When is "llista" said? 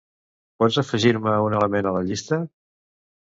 2.09-2.39